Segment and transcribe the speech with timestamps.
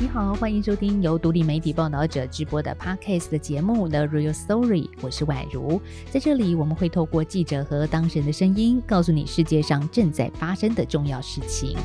[0.00, 5.80] 你好，欢迎收听由独立媒体报道者直播的 Podcast 的节目《The Real Story》，我是宛如。
[6.10, 11.76] 在这里，我们会透过记者和当事人的声音，告诉你世界上正在发生的重要事情。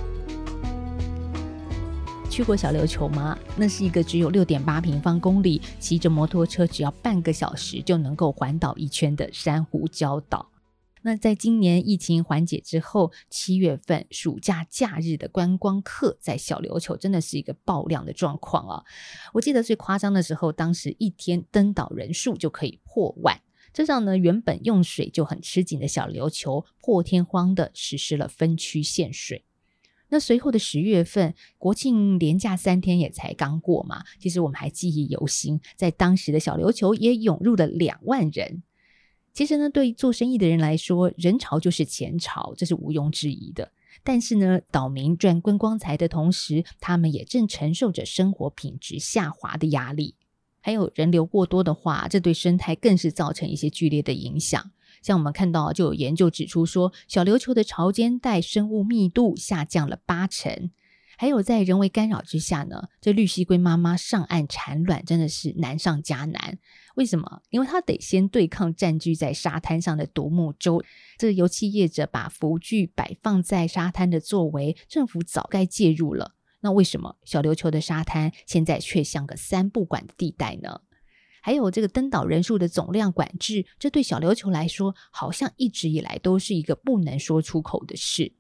[2.33, 3.37] 去过小琉球吗？
[3.55, 10.49] 那是一个只有六点八平方公里，骑着摩托车只要半个小时就能够环岛一圈的珊瑚礁岛。
[11.03, 18.83] 那在今年疫情缓解之后，七月份暑假假日的观光客在小琉球真的是一个爆量的状况啊！
[19.33, 23.39] 我记得最夸张的时候，当时一天登岛人数就可以破万，
[23.71, 29.45] 这让呢原本用水就很吃紧的小琉球破天荒的实施了分区限水。
[30.13, 38.61] 那随后的十月份，国庆连假三天也才刚过嘛，其实我们还记忆犹新，在当时的小琉球也涌入了两万人。
[39.33, 43.71] 其实呢，对做生意的人来说，人潮就是钱潮，这是毋庸置疑的。
[44.03, 50.13] 但是呢，岛民赚观光财的同时，他们也正承受着生活品质下滑的压力。
[50.61, 54.69] 还有人流过多的话，这对生态更是造成一些剧烈的影响。
[55.03, 60.71] 像我们看到，就有研究指出说，小琉球的潮间带生物密度下降了八成。
[61.15, 66.57] 还有在人为干扰之下呢，这绿蜥龟妈妈上岸产卵真的是难上加难。
[66.95, 67.41] 为什么？
[67.49, 70.81] 因为它得先对抗占据在沙滩上的独木舟。
[71.17, 76.33] 这油漆业者把浮具摆放在沙滩的作为，政府早该介入了。
[76.61, 80.81] 那为什么小琉球的沙滩现在却像个三不管的地带呢？
[81.45, 88.31] 还有这个登岛人数的总量管制，这对小琉球来说，好像一直以来都是一个不能说出口的事。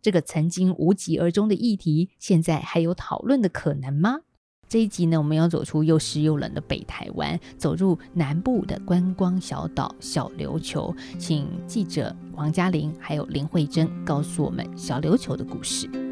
[0.00, 4.20] 这个曾经无疾而终的议题，现在还有讨论的可能吗？
[4.68, 16.11] 这一集呢，我们要走出又湿又冷的北台湾，走入南部的观光小岛小琉球，请记者王嘉玲还有林慧珍告诉我们小琉球的故事。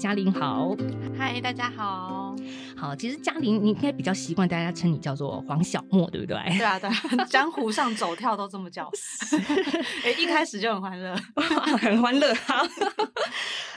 [0.00, 0.74] 嘉玲好，
[1.18, 2.34] 嗨，大家好。
[2.80, 6.36] 好，其实嘉玲，你应该比较习惯大家称你叫做黄小莫，对不对？
[6.56, 6.88] 对啊，对，
[7.28, 8.90] 江湖上走跳都这么叫。
[10.02, 11.14] 哎，一开始就很欢乐，
[11.78, 12.34] 很欢乐。
[12.34, 12.62] 好。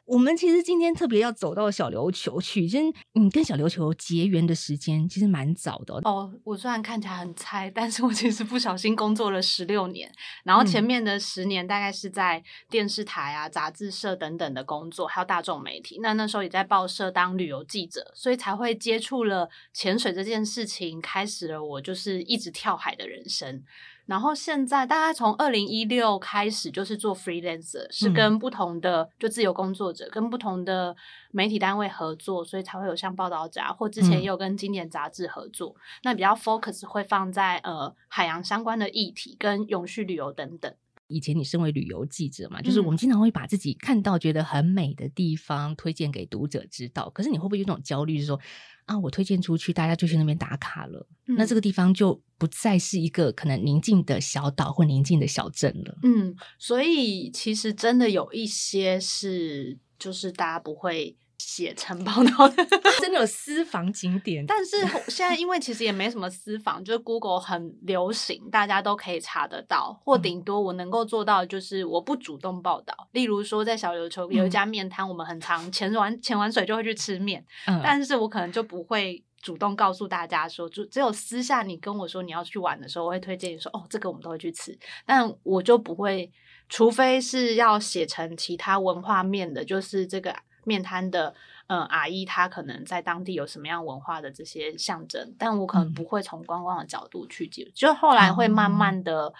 [0.06, 2.84] 我们其实今天特别要走到小琉球去，其实
[3.14, 6.30] 你跟小琉球结缘的时间其实蛮早的哦。
[6.44, 10.12] 我虽然看起来很菜，但是我其实不小心工作了十六年，
[10.44, 15.98] 然后前面的十年大概是在电视台啊、杂志社等等的工作，还有大众媒体。
[16.02, 23.62] 那那时候也在报社当旅游记者，所以才会接触了潜水这件事情，开始了我就是一直跳海的人生。
[24.06, 30.94] 然后现在大概从二零一六开始就是做 freelancer，是跟不同的就自由工作者跟不同的
[31.30, 35.74] 媒体单位合作，所以才会有像报道者或之前也有跟经典杂志合作。
[36.02, 40.74] 那比较 focus 会放在呃海洋相关的议题跟永续旅游等等。
[41.06, 47.10] 以前你身为旅游记者嘛，就是我们经常会把自己看到觉得很美的地方推荐给读者知道。
[47.10, 48.40] 可是你会不会有那种焦虑，就是说？
[48.86, 51.06] 啊，我推荐出去，大家就去那边打卡了。
[51.24, 55.98] 那这个地方就不再是一个可能宁静的小岛或宁静的小镇了。
[56.02, 61.16] 嗯，所以其实真的有一些是，就是大家不会。
[61.46, 62.64] 写成报道的，
[63.00, 64.44] 真的有私房景点。
[64.46, 64.78] 但是
[65.08, 70.00] 现在因为其实也没什么私房，就是 Google 很流行，大家都可以查得到。
[70.02, 72.94] 或顶多我能够做到，就是我不主动报道。
[73.12, 77.44] 例如说，在小琉球有一家面摊，我们很常潜完潜完水就会去吃面，
[77.82, 86.32] 但是我可能就不会主动告诉大家说，就只有私下你跟我说你要去玩的时候，我会推荐你说哦，这个我们都会去吃，但我就不会，
[86.70, 90.34] 除非是要写成其他文化面的，就是这个。
[90.64, 91.34] 面摊的
[91.66, 99.32] 嗯阿姨，她可能在当地有什么样文化的这些象征，但我可能不会从观光的角度去解，就后来会慢慢的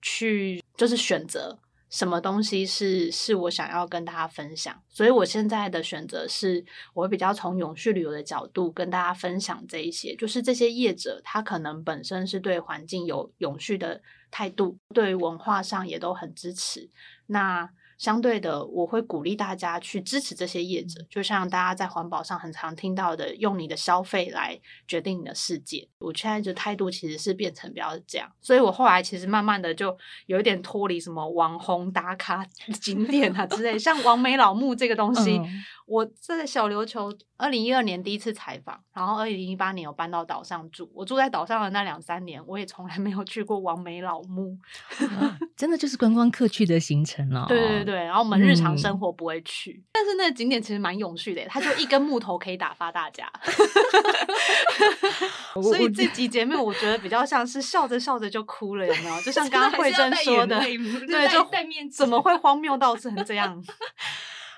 [0.00, 1.58] 去就是选择
[1.90, 6.64] 什么东西是是我想要跟大家分享，所以我现在的选择是，
[6.94, 14.00] 我会比较从永续旅游的角度跟大家分享这一些，就是这些业者他可能本身是对环境有永续的
[14.30, 16.90] 态度，对文化上也都很支持，
[17.26, 17.70] 那。
[18.02, 25.86] 相对的，我会鼓励大家去支持这些业者，就像大家在环保上很常听到的，用你的消费来决定你的世界。
[26.00, 29.96] 我现在的态度其实是变成比较这样，所以我后来其实慢慢的就
[30.26, 32.44] 有一点脱离什么网红打卡
[32.80, 35.40] 景点啊之类，像王梅老木这个东西。
[35.92, 40.90] 我在小琉球二零一二年第一次采访，然后二零一八年有搬到岛上住。
[40.94, 44.56] 我住在岛上的那两三年，我也从来没有去过王梅老墓，
[45.54, 47.44] 真的就是观光客去的行程了。
[47.50, 53.30] 对对对，然后我们日常生活不会去，但是那个景点其实蛮永续的，它就一根木头可以打发大家。
[55.62, 59.20] 所以这集节目我觉得比较像是笑着笑着就哭了，有没有？
[59.20, 61.46] 就像刚刚慧珍说的，对，就
[61.90, 63.62] 怎么会荒谬到成这样？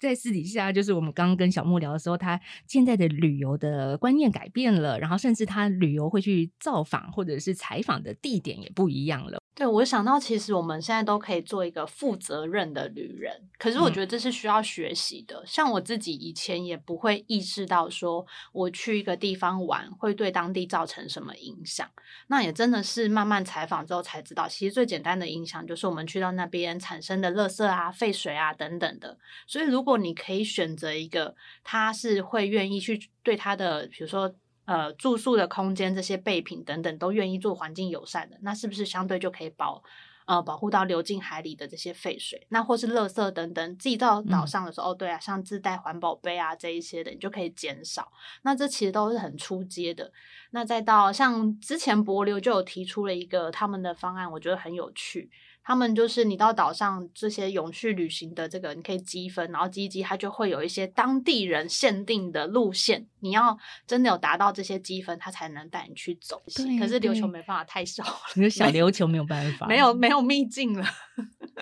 [0.05, 9.44] 在私底下，就是我们刚刚跟小木聊的时候，他现在的旅游的观念改变了，然后甚至他旅游会去造访或者是采访的地点也不一样了。
[9.57, 15.45] 对，我想到其实我们现在都可以做一个负责任的旅人，可是我觉得这是需要学习的。
[15.47, 21.89] 像我自己以前也不会意识到，说我去一个地方玩会对当地造成什么影响。
[22.27, 29.17] 那也真的是慢慢采访之后才知道，其实最简单的影响就是我们去到那边产生的垃圾啊、废水啊等等的。
[29.47, 34.35] 所以如果你可以选择一个，他是会愿意去对他的，比如说。
[34.67, 39.83] 呃，住宿的空间、这些备品等等，都愿意做环境友善的，那是不是相对就可以保
[40.25, 42.47] 呃保护到流进海里的这些废水？
[42.49, 48.11] 那或是垃圾等等，自己到岛上的时候，哦，对啊，像自带环保杯啊这一些的，你就可以减少。
[48.43, 50.11] 那这其实都是很出街的。
[50.53, 55.31] 那再到像之前博流就有提出了一个他们的方案，我觉得很有趣。
[55.65, 66.43] 他们就是你到岛上这些永续旅行的这个，你可以积分，然后积积，它就会有一些当地人限定的路线，你要真的有达到这些积分，他才能带你去走。
[66.79, 70.87] 可是琉球没办法，太少，你小琉球没有办法，没有 没有秘境了，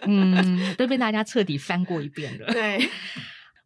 [0.02, 2.52] 嗯， 都被大家彻底翻过一遍了。
[2.52, 2.86] 对。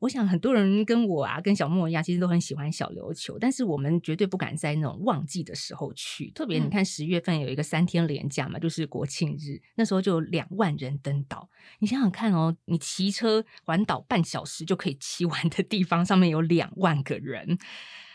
[0.06, 6.30] 我想很多人跟我啊，跟小莫一样，其实都很喜欢小琉球，但是我们绝对不敢在那种旺季的时候去。
[6.30, 11.50] 特别你看十月份有一个三天连假嘛，就是国庆日，那时候就有两万人登岛。
[11.80, 17.58] 你想想看哦，你骑车环岛半小时就可以骑完的地方，上面有两万个人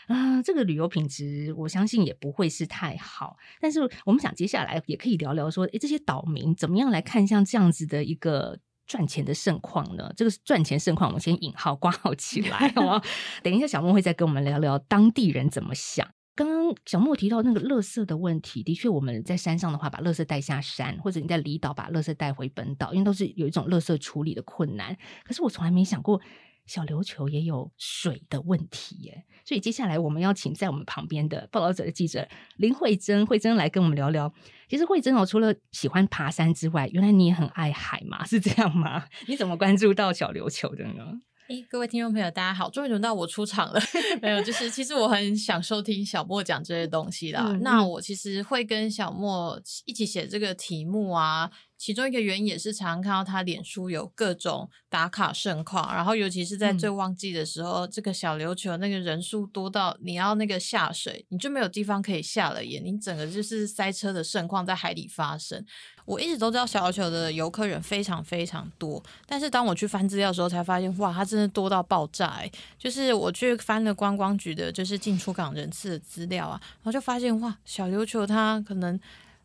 [0.06, 3.36] 啊，这个旅游品质我相信也不会是太好。
[3.60, 8.58] 但是我们想接下来也可以聊聊说，诶，这些岛民怎么样来看像这样子的一个。
[8.92, 10.12] 赚钱的盛况呢？
[10.14, 12.68] 这个赚钱盛况，我们先引号挂号起来。
[13.42, 16.06] 等一下，小莫会再跟我们聊聊当地人怎么想。
[16.34, 24.94] 刚刚小莫提到那个垃圾的问题，的确我们在山上的话，把垃圾带下山，或者你在离岛把垃圾带回本岛，因为都是有一种垃圾处理的困难。
[25.24, 26.20] 可是我从来没想过。
[26.66, 32.26] 小琉球也有水的问题耶，所以接下来我们要请在我们旁边的报道者的记者
[32.56, 34.32] 林慧珍，慧珍来跟我们聊聊。
[34.68, 39.04] 其实慧珍哦，除了喜欢爬山之外，原来你也很爱海嘛，是这样吗？
[39.26, 41.20] 你怎么关注到小琉球的呢？
[41.48, 43.80] 哎，各位听众朋友，大家好，终于轮到我出场了。
[44.22, 47.52] 没有，就是其实我很享受听小莫讲这些东西啦。
[47.60, 51.50] 那我其实会跟小莫一起写这个题目啊。
[51.82, 65.66] 其中一个原因也是常常看到他脸书有各种打卡盛况，然后尤其是在最旺季的时候，这个小琉球那个人数多到你要那个下水，你就没有地方可以下了耶，你整个就是塞车的盛况在海里发生。
[66.04, 72.48] 我一直都知道小琉球的游客人非常非常多，但是当我去翻资料的时候，才发现哇，它真的多到爆炸！
[72.78, 79.00] 就是我去翻了观光局的，就是进出港人次的资料啊，然后就发现哇，小琉球它可能。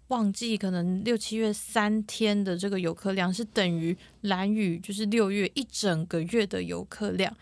[0.08, 7.36] 旺季可能六七月三天的这个游客量是等于蓝雨，就是六月一整个月的游客量，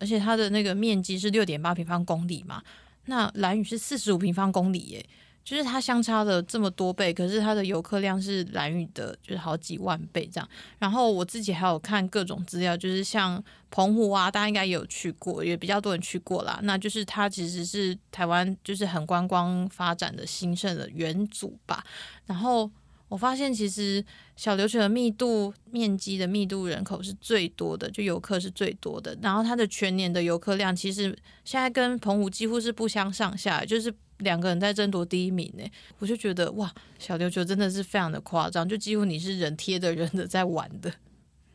[0.00, 2.62] 而且它的那个面积是六点八平方公里嘛，
[3.06, 5.06] 那蓝屿是四十五平方公里耶。
[5.44, 10.48] 就是它相差了这么多倍，可是它的游客量是蓝屿的，就是好几万倍这样。
[10.78, 16.58] 然后我自己还有看各种资料，就是像澎湖啊，大家应该也有去过，也比较多人去过啦。
[16.62, 21.84] 那就是它其实是台湾就是很观光发展的兴盛的元祖吧。
[22.24, 22.70] 然后
[23.08, 24.02] 我发现其实
[24.36, 29.14] 小琉球的密度、面积的密度、人口是最多的，就游客是最多的。
[29.20, 33.94] 然后它的全年的游客量其实现在跟澎湖几乎是不相上下，就是。
[34.18, 35.64] 两个人在争夺第一名呢，
[35.98, 40.92] 我就觉得哇，小琉球真的是非常的夸张，就几乎你是人贴着人的在玩的。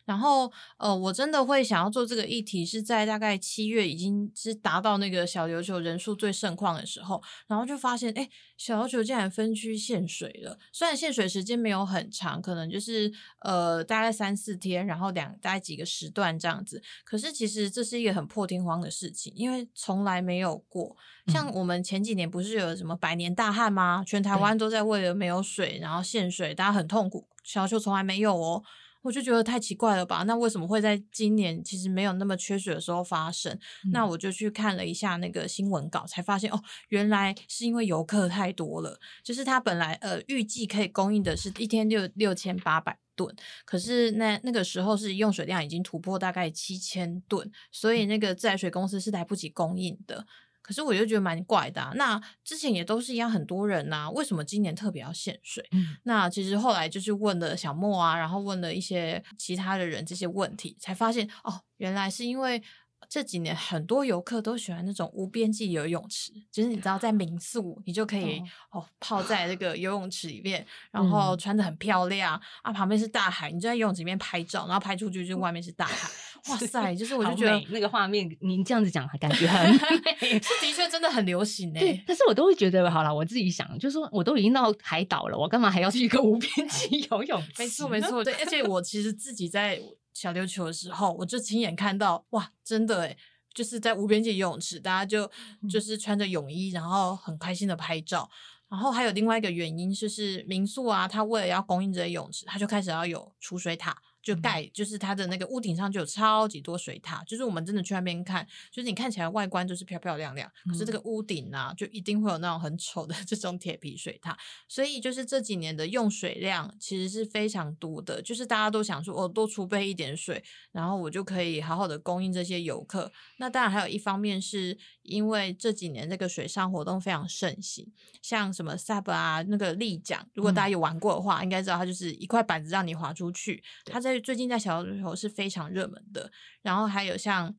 [0.10, 10.58] 然后，呃，我真的会想要做这个议题，是在大概七月已经是达到那个小琉球人数最盛况的时候，然后就发现，哎，小琉球竟然分区限水了。
[10.72, 20.98] 虽然限水时间没有很长，可能就是呃大概三四天，然后两大概几个时段这样子，可是其实这是一个很破天荒的事情，因为从来没有过。
[21.28, 24.04] 像我们前几年不是有什么百年大旱吗？
[24.08, 27.28] 全台湾都在为了没有水然后限水，大家很痛苦。
[27.44, 28.64] 小琉球从来没有哦。
[29.02, 30.24] 我就觉得太奇怪了吧？
[30.24, 33.58] 那为什么会在今年其实没有那么缺水的时候发生？
[33.92, 39.00] 那我就去看了一下那个新闻稿，才发现哦，原来是因为游客太多了。
[39.24, 43.34] 就是它本来呃预计可以供应的是一天六六千八百吨，
[43.66, 50.26] 可是那那个时候是用水量已经突破大概七千吨，所以那个自来水公司是来不及供应的。
[50.70, 55.68] 可是我就觉得蛮怪的，那之前也都是一样，很多人呐，为什么今年特别要限水？
[56.04, 62.62] 那其实后来就是问了小莫啊，然后问了一些其他的人这些问题，才发现哦，原来是因为。
[63.10, 68.40] 这几年很多游客都喜欢那种无边际游泳池，就是你知道在民宿，你就可以
[68.70, 76.08] 哦泡在那个游泳池里面，然后穿的很漂亮啊，旁边是大海，你就在游泳池里面拍照，然后拍出去就外面是大海，
[76.52, 76.96] 哇塞！
[76.96, 79.72] 就是我就觉得那个画面，您这样子讲感觉很
[80.22, 82.04] 美，是的确真的很流行诶。
[82.06, 87.54] 但是我都会觉得，好了，我自己想，就是说我都已经到海岛了，我干嘛还要去一个无边际 游泳池？
[87.58, 89.82] 没错没错，对，而且我其实自己在。
[90.20, 93.18] 小琉球的时候，我就亲眼看到，哇，真的诶
[93.54, 95.32] 就是在无边界游泳池，大家就
[95.72, 98.30] 就是穿着泳衣，然后很开心的拍照。
[98.68, 103.96] 然后还有另外一个原因，就是民宿啊，它为了要供应这些泳池，它就开始要有储水塔。
[104.22, 114.38] 就盖，就是它的那个屋顶上就有超级多水塔，就是我们真的去那边看，就是你看起来外观就是漂漂亮亮，可是这个屋顶啊，就一定会有那种很丑的 这种铁皮水塔。
[114.68, 123.12] 所以就是这几年的用水量其实是非常多的，就是大家都想说，我多储备一点水，然后我就可以好好的供应这些游客。
[123.38, 127.90] 那当然还有一方面是因为这几年这个水上活动非常盛行，
[128.22, 134.09] 像什么 SUP 啊，那个立桨，如果大家有玩过的话，应该知道它就是一块板子让你滑出去，它在。
[134.18, 137.54] 最近在小的时候是非常热门的，然后还有像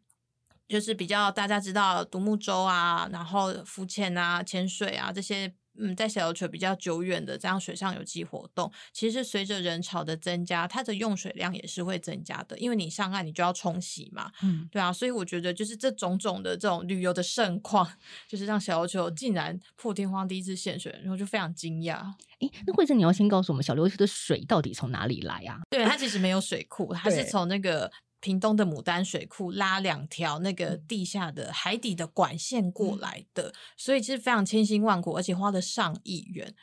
[0.67, 17.91] 就是比较大家知道独木舟啊，然后浮潜啊、潜水啊这些，嗯，在小琉球比较久远的这样水上有机活动，其实随着人潮的增加，它的用水量也是会增加的，因为你上岸你就要冲洗嘛，嗯，对啊，所以我觉得就是这种种的这种旅游的盛况，
[18.29, 21.95] 就是让小琉球竟然破天荒第一次限水，然后就非常惊讶。
[22.41, 25.61] 哎，那慧珍，你要先告诉我们，小琉球的水到底从哪里来啊？
[25.71, 36.55] 对，它其实没有水库，它是从那个屏东的牡丹水库拉两条那个地下的海底的管线过来的，所以其实非常千辛万苦，而且花了上亿元。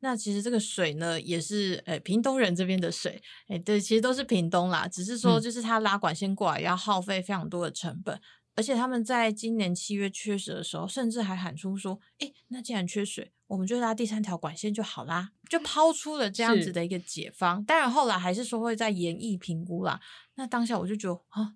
[0.00, 8.20] 那其实这个水呢，也是呃屏东人这边的水，哎，对，其实都是屏东啦，只是说就是他拉管线过来要耗费非常多的成本。
[8.56, 17.62] 而且他们在今年七月缺水的时候，甚至还喊出说：“哎，那既然缺水，我们就拉第三条管线就好啦。”就抛出了这样子的一个解方。
[17.64, 20.00] 当然后来还是说会在严议评估啦。
[20.34, 21.54] 那当下我就觉得啊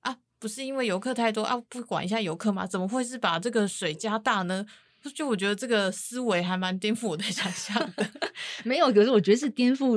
[0.00, 2.66] 啊，不是因为游客太多啊，不管一下游客吗？
[2.66, 4.66] 怎么会是把这个水加大呢？
[5.14, 8.10] 就我觉得这个思维还蛮颠覆我的 想象的。
[8.64, 9.96] 没有，可是我觉得是颠覆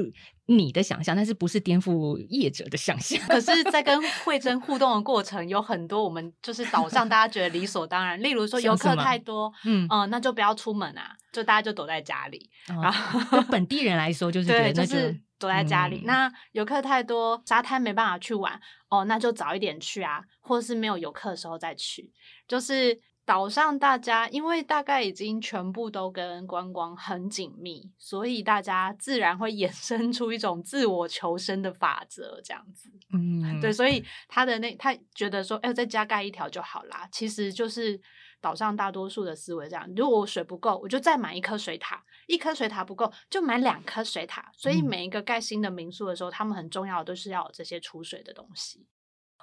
[0.58, 3.20] 你的想象，但是不是颠覆业者的想象。
[3.27, 8.22] 可是，在跟慧珍互动的过程，有很多我们就是岛上大家觉得理所当然。
[8.22, 12.50] 例如说，游客太多，嗯嗯，那就不要出门啊，就大家就躲在家里。
[12.67, 16.01] 然后，本地人来说，就是对，就是躲在家里。
[16.05, 22.12] 那游客太多，沙滩没办法去玩，哦，那就早一点去啊，或是没有游客的时候再去，
[22.48, 23.00] 就是。
[23.24, 32.90] 岛上大家因为大概已经全部都跟观光很紧密，所以大家自然会衍生出一种自我求生的法则，这样子。
[33.13, 37.08] 嗯，对，所以他的那他觉得说，哎，再加盖一条就好啦。
[37.12, 37.98] 其实就是
[38.42, 41.98] 岛上大多数的思维这样：如果我水不够，我就再买一颗水塔；
[42.28, 44.51] 一颗水塔不够，就买两颗水塔。
[44.58, 48.88] 所以每一个盖新的民宿的时候，他们很重要的都是要有这些储水的东西。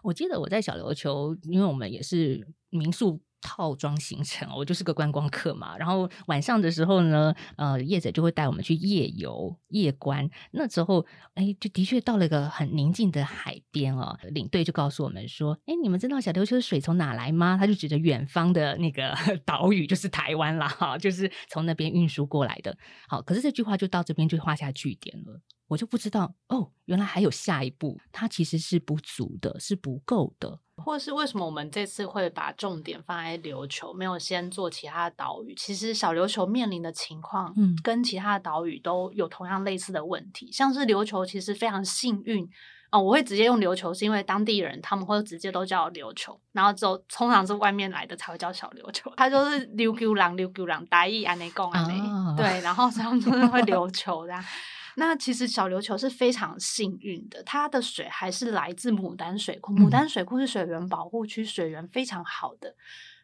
[0.02, 3.20] 我记得我在小琉球，因为我们也是民宿。
[3.40, 5.76] 套装行程，我就是个观光客嘛。
[5.76, 10.28] 然后晚上的时候呢，呃，业者就会带我们去夜游、夜观。
[10.52, 11.04] 那时候，
[11.34, 14.18] 哎，就的确到了一个很宁静的海边哦。
[14.30, 19.14] 领队就告诉我们说：“哎，你们知道小琉球的水从哪来吗？”他就指着远方的那个
[19.46, 22.76] 岛屿，就是台湾啦，哈，就是从那边运输过来的。
[23.08, 25.40] 好，可是这句话就到这边就画下句点了。
[25.68, 30.60] 我就不知道哦，原来还有下一步，它其实是不足的，是不够的。
[30.78, 35.54] 或是为什么我们这次会把重点放在琉球，没有先做其他岛屿？
[35.54, 40.50] 其实小琉球面临的情况，嗯，跟其他岛屿都有同样类似的问题。
[40.52, 42.48] 像是琉球其实非常幸运
[42.90, 51.94] 哦，我会直接用琉球，是因为当地人他们会直接都叫琉球，然后之后通常是外面来的才会叫小琉球，他就是琉球郎琉球郎，大意安内贡安内，
[52.36, 54.42] 对，然后他们就是会琉球这样。
[55.00, 59.72] 那其实小琉球是非常幸运的，它的水还是来自牡丹水库。
[59.72, 62.74] 牡丹水库是水源保护区，水源非常好的。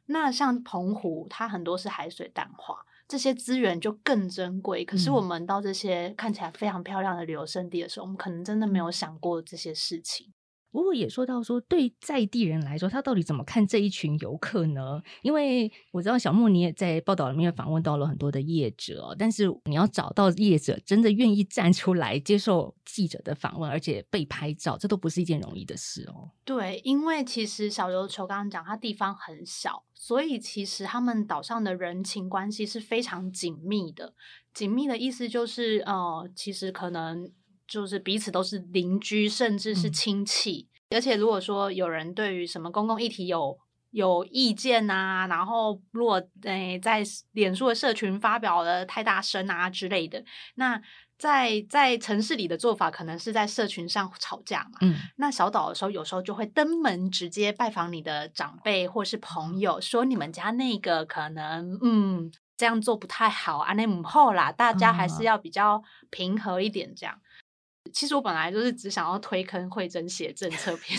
[0.07, 2.87] 那像澎湖，它很多是海水淡化。
[3.09, 4.85] 这些资源就更珍贵。
[4.85, 10.33] 可是嗯我们到这些看起来非常漂亮的旅游胜地的时候，我们可能真的没有想过这些事情。
[10.75, 15.01] 不过也说到说，对在地人来说，他到底怎么看这一群游客呢？
[15.23, 26.33] 因为我知道小莫你也在报道里面访问到了很多的业者，但是你要找到业者真的愿意站出来接受记者的访问，而且被拍照，这都不是一件容易的事哦。
[26.45, 34.13] 对，因为其实小琉球刚刚讲，它地方很小，所以其实他们岛上的人情关系是非常紧密的。
[34.53, 37.31] 紧密的意思就是，呃，其实可能
[37.67, 40.69] 就是彼此都是邻居，甚至是嗯亲戚。
[40.91, 43.59] 而且如果说有人对于什么公共议题有
[43.91, 47.03] 有意见啊，然后如果诶、在
[47.33, 50.23] 脸书的社群发表了太大声啊之类的，
[50.57, 50.81] 那
[51.17, 54.79] 在在城市里的做法，可能是在社群上吵架嘛。
[54.81, 67.19] 嗯，那小岛的时候，有时候就会登门直接拜访你的长辈或是朋友，说你们家那个可能嗯这样做不太好啊，那母后啦，大家还是嗯要比较平和一点这样。
[67.95, 70.99] 其实我本来就是只想要推坑慧珍写政策 篇，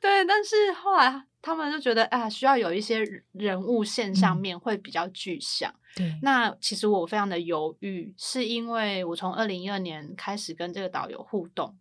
[0.00, 5.74] 对，但是后来他们就觉得啊，需要有一些人物现象嗯面会比较具象。
[5.96, 11.76] 对，那其实我非常的犹豫，是因为我从二零一二年开始跟这个导游互动，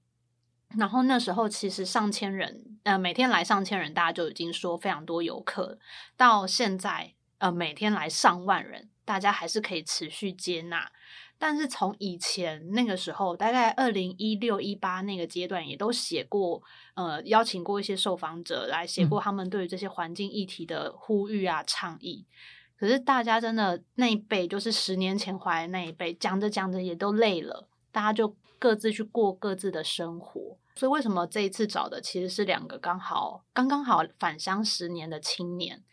[0.76, 5.78] 然后那时候其实上千人，呃，每天来上千人，大家就已经说非常多游客，
[6.18, 10.92] 到现在呃每天来上万人，大家还是可以持续接纳。
[11.46, 22.26] 但是从以前那个时候，大概二零一六一八那个阶段，也都写过，呃，邀请过一些受访者来写过他们对于这些环境议题的呼吁啊、倡议。
[22.78, 30.58] 可是大家真的那一辈，就是十年前怀的那一辈，讲着讲着也都累了，大家就各自去过各自的生活。
[30.76, 35.84] 所以为什么这一次找的其实是两个刚好刚刚好返乡十年的青年？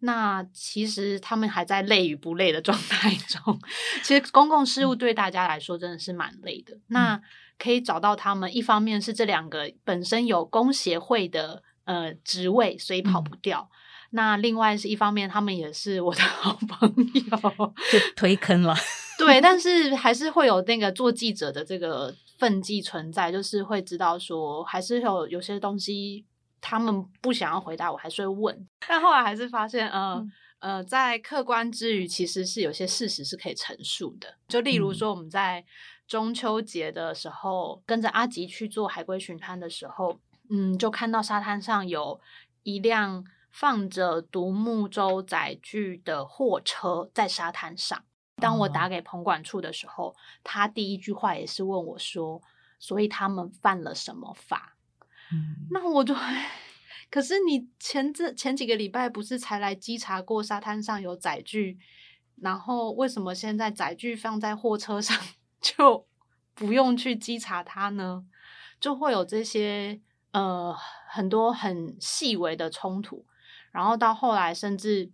[0.00, 3.58] 那其实他们还在累与不累的状态中。
[4.02, 6.76] 其实公共事务对大家来说真的是蛮累的。
[6.88, 7.20] 那
[7.58, 13.70] 可以找到他们，一方面是这两个本身有工协会的呃职位，所以跑不掉。
[14.10, 18.74] 那另外是一方面，他们也是我的 好朋友，就推坑了。
[19.18, 26.24] 对，但是还是会有那个做记者的这个分际存在，就是会知道说，还是有有些东西
[26.60, 28.68] 他们不想要回答，我还是会问。
[28.88, 34.34] 但后来还是发现，呃、嗯呃，在客观之余，其实是有些事实是可以陈述的。
[34.48, 35.64] 就例如嗯说，我们在
[36.08, 40.18] 中秋节的时候，跟着阿吉去做海龟巡滩的时候，
[40.50, 42.20] 嗯，就看到沙滩上有
[42.62, 48.02] 一辆放着独木舟载具的货车在沙滩上。
[48.36, 52.42] 当我打哦给棚管处的时候，他第一句话也是问我说
[52.78, 54.75] ：“所以他们犯了什么法？”
[55.70, 56.14] 那我就，
[57.10, 61.78] 可是你前这前几个礼拜不是才来稽查过沙滩上有载具，
[62.36, 65.18] 然后为什么现在载具放在货车上
[65.60, 66.06] 就
[66.54, 68.24] 不用去稽查它呢？
[68.78, 70.00] 就会有这些
[70.32, 70.76] 呃
[71.08, 73.24] 很多很细微的冲突，
[73.72, 75.10] 然后到后来甚至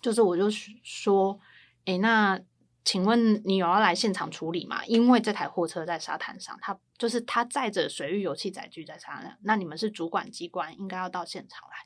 [0.00, 0.50] 就是我就
[0.82, 1.38] 说，
[1.84, 2.40] 诶，那
[2.84, 4.84] 请问你有要来现场处理吗？
[4.84, 11.76] 因为这台货车在沙滩上，它就是它载着水域油气载具在沙滩上，那你们是主管机关，应该要到现场来。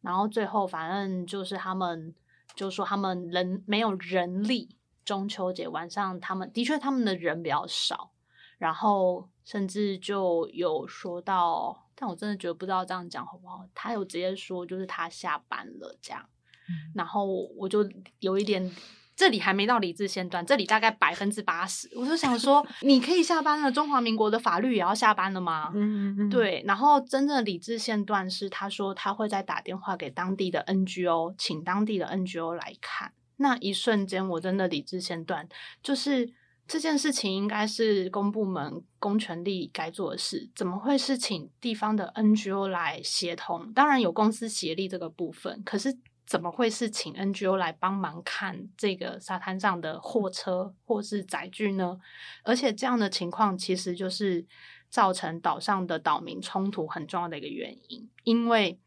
[0.00, 2.12] 然后最后反正就是他们
[2.56, 8.10] 就说他们人没有人力，中秋节晚上他们的确他们的人比较少，
[8.58, 13.64] 然后甚至就有说到，但我真的觉得不知道这样讲好不好。
[13.72, 16.28] 他有直接说就是他下班了这样，
[16.68, 17.24] 嗯然后
[17.56, 18.74] 我就有一点。
[19.16, 25.70] 这里还没到理智线段，这里大概百分之八十，我就想说， 你可以下班了，中华民国的法律也要下班了吗？
[25.74, 33.12] 嗯嗯，对，然后真正的理智线段是，他说他会再打电话给当地的 NGO，请当地的 NGO 来看。
[33.36, 35.48] 那一瞬间，我真的理智线段，
[35.82, 36.32] 就是
[36.66, 43.72] 这件事情应该是公部门公权力该做的事，怎么会是请地方的 NGO 来协同？
[43.72, 51.98] 当然有公司协力这个部分，可是怎么会是请 NGO 来帮忙看这个沙滩上的货车或是载具呢？
[52.42, 54.46] 而且这样的情况其实就是
[54.88, 58.08] 造成岛上的岛民冲突很重要的一个原因。
[58.22, 58.78] 因为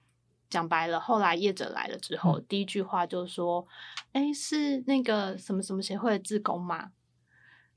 [0.50, 3.68] 讲白了，后来业者来了之后，第一句话就说
[4.14, 6.92] ：“哎，是那个什么什么协会的志工吗？”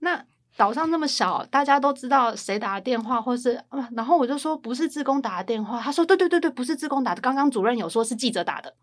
[0.00, 0.24] 那
[0.56, 8.74] 岛上那么小，大家都知道谁打的电话，或是啊，然后我就说不是志工打的电话，他说对对对对，不是志工打的，刚刚主任有说是记者打的。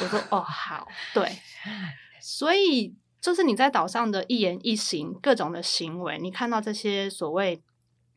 [0.00, 1.30] 我说哦好，对，
[2.20, 7.62] 所以就是你在岛上的一言一行，各种的行为，你看到这些所谓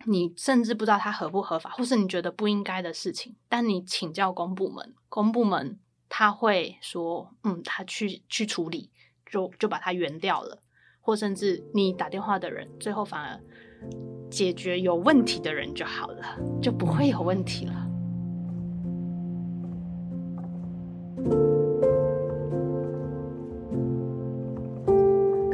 [0.06, 8.90] 你甚至不知道它合不合法，或是你觉得不应该的事情，但你请教公部门，公部门他会说，嗯，他去去处理，
[9.30, 10.60] 就就把它圆掉了，
[11.02, 13.40] 或甚至你打电话的人，最后反而
[14.32, 17.88] 解决有问题的人就好了，就不会有问题了。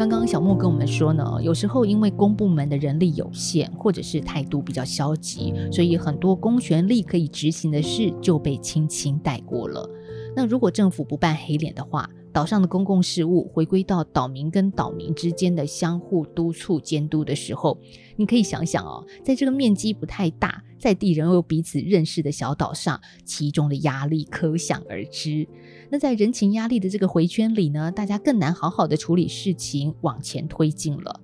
[0.07, 9.89] 刚刚小莫跟我们说呢，有时候因为公部门的人力有限，或者是态度比较消极，所以很多公权力可以执行的事就被轻轻带过了。
[10.35, 17.79] 那如果政府不办黑脸的话，岛上的公共事务回归到岛民跟岛民之间的相互督促监督的时候，
[18.17, 25.47] 你可以想想哦，在这个面积不太大、在地人又彼此认识的小岛上，其中的压力可想而知。
[25.89, 31.21] 那在人情压力的这个回圈里呢，大家更难好好的处理事情，往前推进了。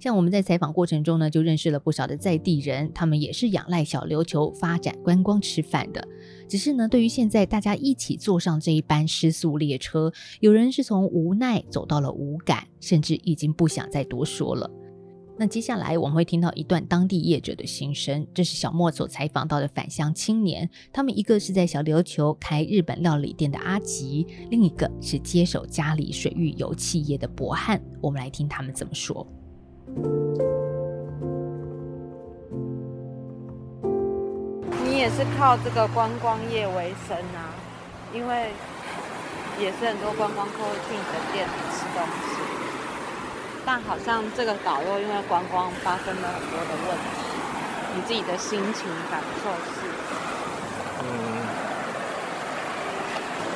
[0.00, 6.02] 像我们在采访过程中呢，就认识了不少的在地人，他们也是仰赖小琉球发展观光吃饭的。
[6.48, 10.10] 只是呢，对于现在大家一起坐上这一班失速列车，
[10.40, 14.68] 有人是从无奈走到了无感，甚至已经不想再多说了。
[15.38, 27.82] 那接下来我们会听到一段当地业者的心声，这是小莫所采访到的返乡青年，他们一个是在小琉球开日本料理店的阿吉，另一个是接手家里水域油气业的博汉。
[28.00, 29.26] 我们来听他们怎么说。
[34.84, 37.54] 你也是靠这个观光业为生啊，
[38.12, 38.52] 因为
[39.58, 42.36] 也是很多观光客会去你的店里吃东西，
[43.64, 47.04] 但好像这个岛又因为观光发生了很多的问题，
[47.94, 49.88] 你自己的心情感受是？
[51.02, 51.04] 嗯，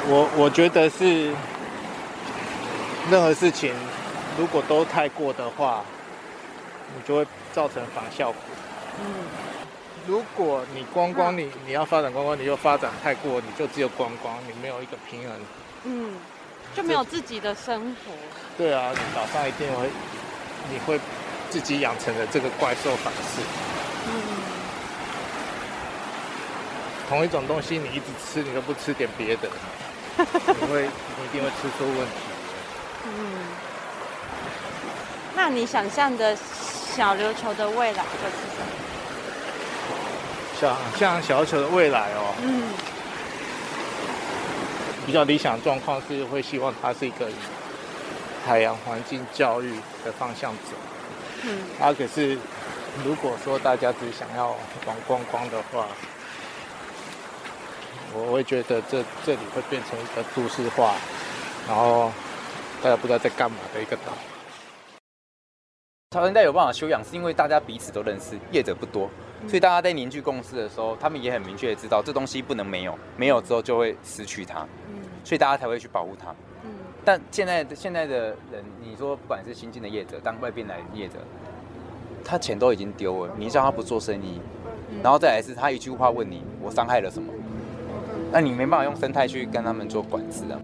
[0.09, 1.33] 我我觉得是
[3.11, 3.75] 任何事情
[4.38, 5.85] 如果都太过的话。
[6.96, 8.40] 你就会造成反效果。
[9.00, 9.04] 嗯，
[10.07, 15.40] 如果你光光，你你要发展光光，你又发展太过，你就只有光光，你没有一个平衡。
[15.85, 16.16] 嗯，
[16.76, 18.12] 就没有自己的生活。
[18.57, 19.90] 对啊，你早上一定会，
[20.70, 21.00] 你会
[21.50, 23.42] 自己养成的这个怪兽反噬。
[24.07, 24.12] 嗯。
[27.09, 29.48] 同一种东西你一直吃，你都不吃点别的，
[30.16, 32.14] 你会你一定会吃出问题。
[33.07, 33.11] 嗯。
[35.35, 36.37] 那你想象的？
[36.96, 38.66] 小琉球的未来会是什么？
[40.61, 42.62] 想像小琉球的未来哦，嗯，
[45.04, 47.26] 比较理想状况是会希望它是一个
[48.46, 50.70] 海洋环境教育的方向走。
[51.42, 52.38] 嗯，啊，可是
[53.04, 54.50] 如果说大家只想要
[54.87, 55.88] 玩观光的话，
[58.12, 60.94] 我会觉得这这里会变成一个都市化，
[61.66, 62.12] 然后
[62.80, 64.12] 大家不知道在干嘛的一个岛。
[66.14, 69.11] 潮人带有办法修养，是因为大家彼此都认识，业者不多，
[69.48, 74.64] 所以大家在凝聚共识的时候，他们也很明确的知道这东西不能没有，没有之后就会失去它，
[75.24, 76.33] 所以大家才会去保护它。
[77.05, 81.14] 但现在现在的人，你说不管是新进的业者，当外边来的业者，
[82.24, 84.38] 他钱都已经丢了，你叫他不做生意，
[85.03, 87.33] 然后再来是他一句话问你，我伤害了什么？
[88.31, 90.61] 那你没办法用生态去跟他们做管制啊。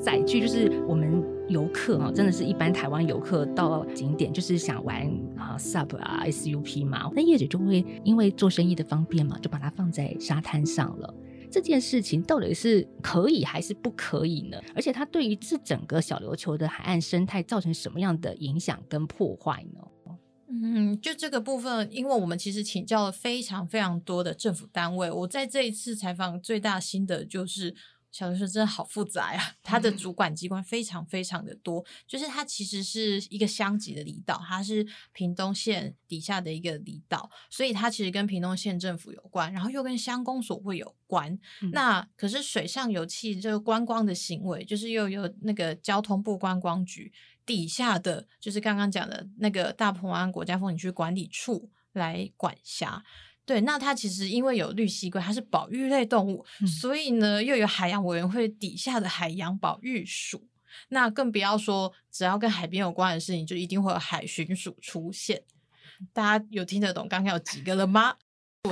[0.00, 11.14] 载具就是我们游客啊，真的是一般台湾游客到景点就是想玩啊 SUP 啊 SUP 嘛，那业者就会因为做生意的方便嘛，就把它放在沙滩上了。
[11.50, 14.58] 这件事情到底是可以还是不可以呢？
[14.74, 19.80] 而且它对于这整个小琉球的海岸生态造成什么样的影响跟破坏呢？
[20.48, 27.74] 嗯，就这个部分，因为我们其实请教了非常非常多的政府单位，我在这一次采访最大心得就是。
[28.10, 41.38] 小琉球真的好复杂呀，它的主管机关非常非常的多，就是它其实是一个乡级的离岛，它是屏东县底下的一个离岛，所以它其实跟屏东县政府有关，然后又跟乡公所会有关。
[41.72, 47.12] 那可是水上油气这个观光的行为，就是又有那个交通部观光局
[47.46, 53.04] 底下的，就是刚刚讲的那个大鹏湾国家风景区管理处来管辖。
[53.46, 56.44] 对，那它其实因为有绿蜥龟，它是保育类动物，
[56.80, 60.46] 所以呢又有海洋委员会底下的海洋保育署，
[60.90, 65.42] 那更不要说只要跟海边有关的事情，就一定会有海巡署出现。
[66.12, 68.14] 大家有听得懂刚刚有几个了吗？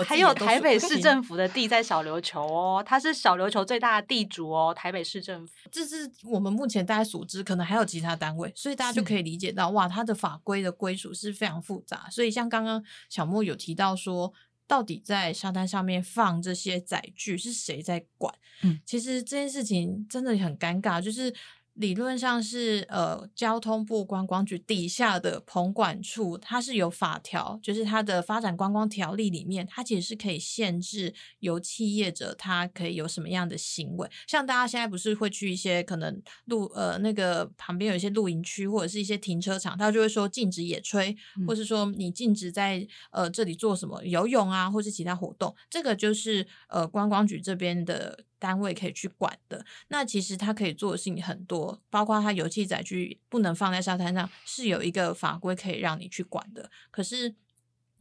[0.07, 5.53] 还有台北市政府的地在小琉球哦，它是小琉球最大的地主哦，台北市政府。
[5.73, 12.07] 这是我们目前大家所知，可能还有其他单位，所以大家就可以理解到，哇，它的法规的归属是非常复杂。
[12.11, 14.33] 所以像刚刚小莫有提到说。
[14.69, 18.33] 到底在沙滩上面放这些载具是谁在管？
[18.63, 21.35] 嗯，其实这件事情真的很尴尬，就是
[21.79, 34.11] 理论上是呃交通部观光局底下的棚管处，它是有法条，就是它的发展观光条例里面，它其实是可以限制油气业者他可以有什么样的行为。
[34.27, 48.25] 像大家现在不是会去一些可能露呃那个旁边有一些露营区或者是一些停车场，他就会说禁止野炊，或是说你禁止在呃这里做什么游泳啊，或是其他活动，这个就是呃观光局这边的。
[48.39, 56.71] 单位可以去管的，那其实它可以做的事情很多，包括它油气载具不能放在沙滩上，是有一个法规可以让你去管的。
[56.91, 57.35] 可是，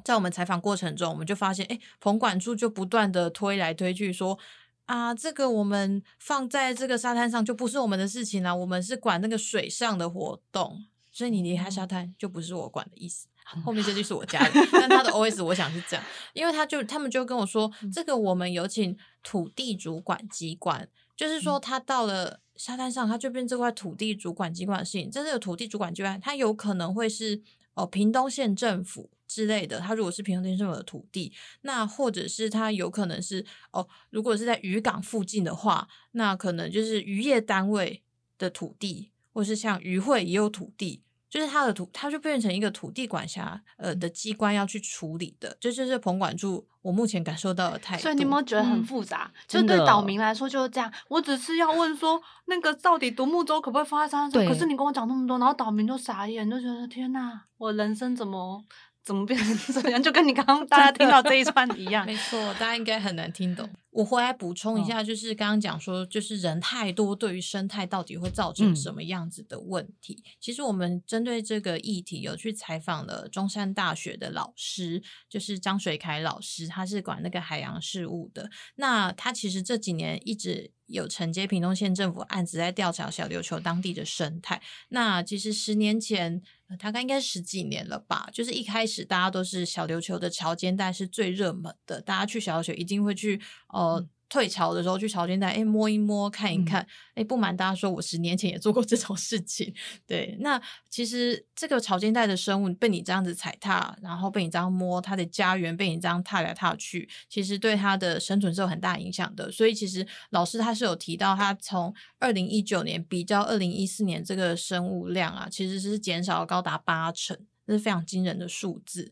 [0.03, 4.37] 在我们采访过程中，我们就发现，哎，棚管处就不断的推来推去，说
[4.85, 13.27] 啊，这个我们放在这个沙滩上就不是我们的事情了，我们是管那个水上的活动，所以你离开沙滩就不是我管的意思。
[13.63, 25.09] 后面这句是我家的，但他的 O S 我想是这样，因为他就他们就跟我说，这个我们有请土地主管机关，就是说他到了沙滩上，他就变这块土地主管机关的事情。
[25.09, 27.41] 这个土地主管机关，他有可能会是
[27.73, 31.31] 哦屏东县政府之类的，他如果是屏东县政府的土地，
[31.61, 38.03] 那或者是他有可能是哦，如果是在渔港附近的话，那可能就是渔业单位
[38.37, 41.01] 的土地，或是像渔会也有土地。
[41.29, 48.03] 就是他的土，他就变成一个土地管辖呃的机关要去处理的，这就是棚管住我目前感受到的态度。
[48.03, 49.29] 所以你有没有觉得很复杂？
[49.47, 50.91] 就对岛民来说就是这样。
[51.09, 54.45] 我只是要问说，那个到底独木舟可不可以放在山上？
[54.45, 58.63] 可是你跟我讲那么多，然后岛民就傻眼，就觉得天哪，我人生怎么？
[59.07, 60.03] 怎么变成这样？
[60.03, 62.03] 就跟你刚刚大家听到这一串一样。
[62.05, 63.69] 没错，大家应该很难听懂。
[63.91, 70.21] 我回来补充一下，就是刚刚讲说，就是人太多，对于生态到底会造成什么样子的问题？
[70.41, 78.49] 其实我们针对这个议题，有去采访了中山大学的老师，就是张水凯老师，他是管那个海洋事务的。
[78.75, 84.61] 那他其实这几年一直有承接屏东县政府案子，在调查小琉球当地的生态。
[84.89, 86.43] 那其实十年前。
[86.75, 94.05] 大概应该十几年了吧，就是一开始大家都是小琉球的潮间带是最热门的，大家去小琉球一定会去呃。
[94.29, 96.85] 退潮的时候去潮间带，哎，摸一摸，看一看，
[97.15, 99.73] 哎，不瞒大家说，我十年前也做过 这种事情。
[100.05, 109.51] 对，那其实这个潮间带的生物被你这样子踩踏，然后被你这样摸，它的家园被你这样踏来踏去，其实对它的生存是有很大影响的。
[109.51, 119.11] 所以其实老师他是有提到，他从二零一九年比较二零一四年这个生物量啊，其实是减少了高达八成，这是非常惊人的数字。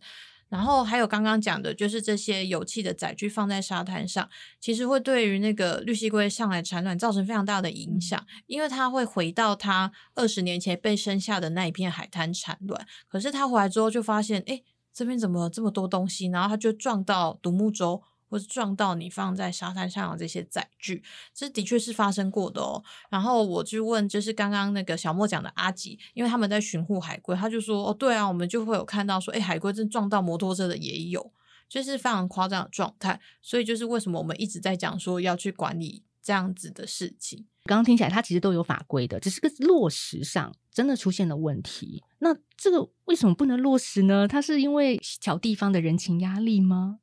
[0.49, 4.29] 然后还有刚刚讲的，就是这些油气的载具放在沙滩上，
[4.59, 12.87] 其实会对于那个绿蜥龟上来产卵造成非常大的影响，因为它会回到它二十年前被生下的那一片海滩产卵。
[13.07, 14.61] 可是它回来之后就发现，哎，
[14.93, 16.27] 这边怎么这么多东西？
[16.27, 18.03] 然后它就撞到独木舟。
[18.29, 22.83] 或是撞到你放在沙滩上的这些载具，这的确是发生过的哦。
[23.09, 31.31] 然后我就问，就是刚刚那个小莫讲的阿吉，因为他们在巡护海龟，他就说：“哦，对啊，我们就会有看到说，哎，海龟真撞到摩托车的也有，
[31.69, 33.19] 就是非常夸张的状态。
[33.41, 37.45] 所以就是为什么我们一直在讲说要去管理这样子的事情。
[37.65, 42.03] 刚刚听起来，它其实都有法规的，只是个落实上真的出现了问题。
[42.19, 44.27] 那这个为什么不能落实呢？
[44.27, 46.99] 它是因为小地方的人情压力吗？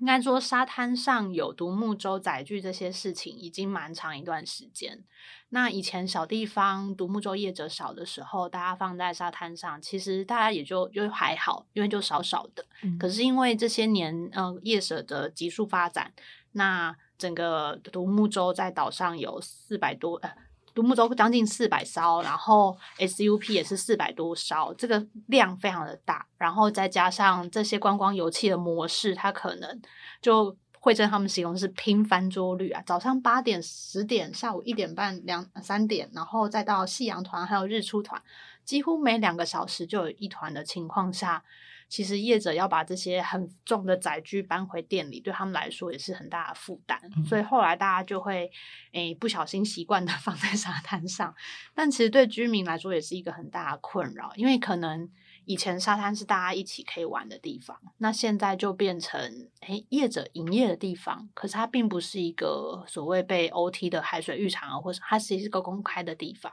[0.00, 5.04] 应该说，沙滩上有独木舟载具这些事情已经蛮长一段时间。
[5.50, 12.64] 那以前小地方独木舟业者少的时候，大家放在沙滩上，其实大家也就就还好，因为就少少的。
[12.98, 16.12] 可是因为这些年，呃，业者的急速发展，
[16.52, 20.34] 那整个独木舟在岛上有四百多呃。
[20.74, 26.26] 独木舟将近四百艘，然后 SUP 也是四百多艘，这个量非常的大。
[26.36, 29.80] 然后再加上这些观光油气的模式，它可能
[30.22, 32.82] 就会跟他们形容是拼翻桌率啊。
[32.86, 38.22] 早上八点、十点，下午一点半、两三点，然后再到夕阳团还有日出团，
[38.64, 41.44] 几乎每两个小时就有一团的情况下。
[41.90, 46.98] 其实业者要把这些很重的载具搬回店里，对他们来说也是很大的负担。
[47.26, 48.48] 所以后来大家就会
[48.92, 51.34] 诶不小心习惯的 放在沙滩上，
[51.74, 55.10] 但其实对居民来说也是一个很大的困扰，因为可能
[55.46, 66.52] 以前沙滩是大家一起可以玩的地方，那现在就变成诶业者营业的地方，可是它并不是一个所谓被 OT 的海水浴场啊，或者它其实是个公开的地方。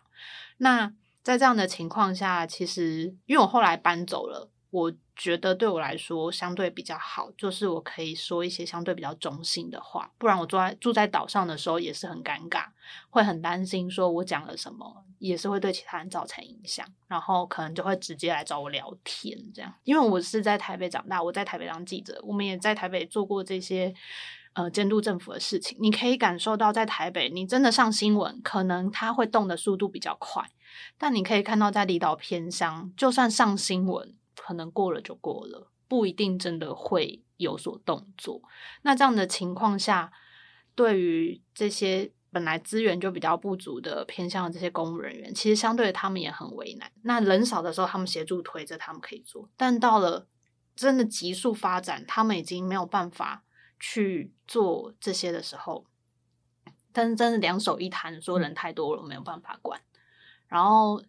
[0.57, 4.49] 那在这样的情况下，其实因为我后来搬走了。
[4.69, 12.65] 我觉得对我来说相对比较好，就是我可以说一些相对比较中性的话，不然我住在住在岛上的时候也是很尴尬，
[13.09, 19.73] 会很担心说我讲了什么也是会对其他人造成影响，然后可能就会直接来找我聊天这样。
[19.83, 23.91] 因为我是在台北长大，我在台北当记者，我们也在台北做过这些
[24.53, 25.75] 呃监督政府的事情。
[25.81, 30.43] 你可以感受到，在台北，你真的上新闻，可能它会动的速度比较快，
[30.99, 38.41] 但你可以看到，在离岛偏乡，就算上新闻，可能过了就过了，不一定真的会有所动作。
[38.83, 40.11] 那这样的情况下，
[40.75, 42.11] 对于这些。
[42.29, 46.91] 本来资源就比较不足的偏向的这些公务人员，其实相对他们也很为难。
[47.01, 50.27] 那人少的时候，他们协助推着，他们可以做；但到了
[50.75, 53.43] 真的急速发展，他们已经没有办法
[53.79, 55.85] 去做这些的时候，
[56.91, 59.81] 但是真的两手一摊，说人太多了，没有办法管。
[60.47, 61.01] 然后，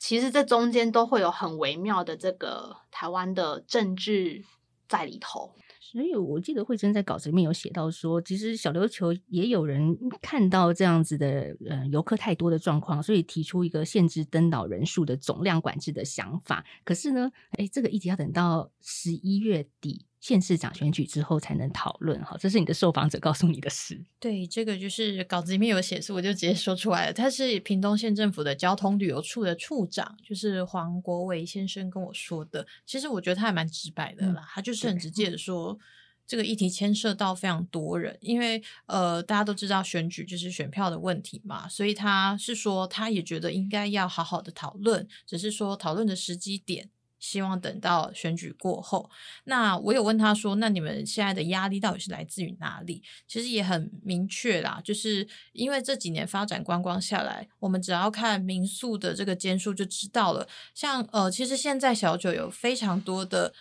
[0.00, 4.42] 其实这中间都会有很微妙的这个台湾的政治
[4.88, 5.54] 在里头。
[5.78, 16.64] 所以我记得慧珍在稿子里面有写到说，其实小琉球也有人看到这样子的呃游客太多的状况，所以提出一个限制登岛人数的总量管制的想法。
[16.84, 22.22] 可是呢，哎，这个议题要等到十一月底县市长选举之后才能讨论。
[22.24, 24.00] 哈，这是你的受访者告诉你的事。
[24.18, 27.12] 对，这个就是稿子里面有写，是我就直接说出来了。
[27.12, 32.66] 他是屏东县政府的交通旅游处的处长，就是黄国伟先生跟我说的。
[32.86, 35.78] 其实我觉得他还蛮直白的啦，他就是很直接的说。
[36.26, 46.88] 这个议题牵涉到非常多人，因为呃，大家都知道选举就是选票的问题嘛，所以他是说他也觉得应该要好好的讨论，只是说讨论的时机点，
[47.20, 49.08] 希望等到选举过后。
[49.44, 53.00] 那我有问他说，那你们现在的压力到底是来自于哪里？
[53.28, 60.48] 其实也很明确啦，就是因为这几年发展观光下来，我们只要看民宿的这个间数就知道了。
[60.74, 63.52] 像呃，其实现在小九有非常多的。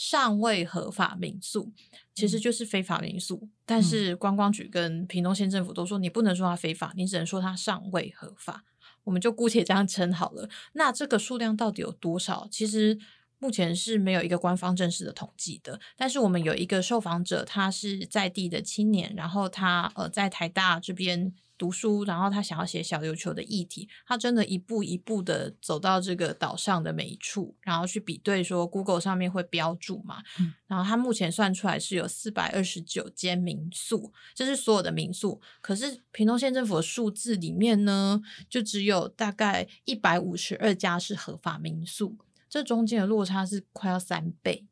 [0.00, 1.72] 尚未合法民宿
[2.14, 8.62] 其实就是非法民宿，但是观光局跟屏东县政府都说你不能说它非法，你只能说它尚未合法。
[9.08, 10.48] 我们就姑且这样称好了。
[10.74, 12.46] 那这个数量到底有多少？
[12.50, 12.98] 其实
[13.38, 15.80] 目前是没有一个官方正式的统计的。
[15.96, 21.32] 但是我们有一个受访者，他是在地的青年，然后他呃在台大这边。
[21.58, 30.22] 读书，然后他想要写小琉球的议题，他真的一步一步的走到这个岛上的每一处，然后去比对说，Google 上面会标注嘛？
[30.68, 35.40] 然后他目前算出来是有四百二十九间民宿，这是所有的民宿。
[35.60, 42.16] 可是屏东县政府的数字里面呢，就只有大概一百五十二家是合法民宿，
[42.48, 44.64] 这中间的落差是快要三倍，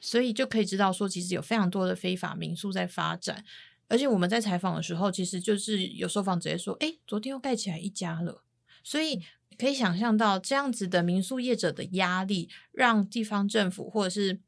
[0.00, 3.44] 所以就可以知道说，其实有非常多的非法民宿在发展。
[3.88, 8.42] 而且我们在采访的时候，其实就是有受访直接说：“哎，昨天又盖起来一家了。”
[8.82, 9.22] 所以
[9.58, 14.40] 可以想象到这样子的民宿业者的压力，让地方政府或者是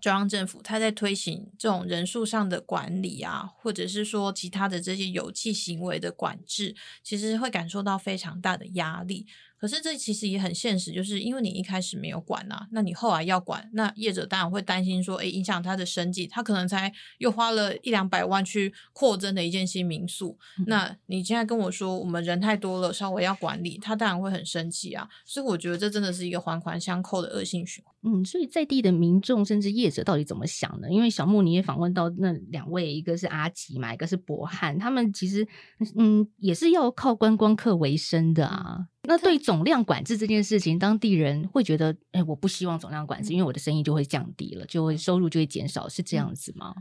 [0.00, 9.26] 中央政府，他在推行这种人数上的管理啊，或者是说其他的这些有气行为的管制，其实会感受到非常大的压力。
[9.60, 25.06] 可是这其实也很现实，就是因为你一开始没有管呐，那你后来要管，那业者当然会担心说，哎，影响他的生计，他可能才又花了一两百万去扩增的一间新民宿，那你现在跟我说我们人太多了，稍微要管理，他当然会很生气啊。
[25.26, 27.89] 所以我觉得这真的是一个环环相扣的恶性循环。
[28.02, 30.90] 嗯，所以在地的民众甚至业者到底怎么想呢？
[30.90, 35.46] 因为小木你也访问到那两位，一个是阿吉嘛，一个是博汉，他们其实
[35.96, 38.86] 嗯也是要靠观光客为生的啊。
[39.02, 46.74] 那对总量管制这件事情，当地人会觉得，哎，我不希望总量管制，因为我的生意就会降低了，就会收入就会减少，是这样子吗？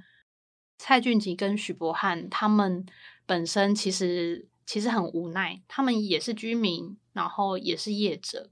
[0.78, 2.86] 蔡俊吉跟许博汉他们
[3.26, 8.50] 本身其实其实很无奈，他们也是居民，然后也是业者，